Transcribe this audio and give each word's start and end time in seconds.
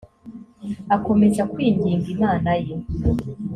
akomeza 0.95 1.41
kwinginga 1.51 2.07
imana 2.15 2.51
ye 2.65 2.75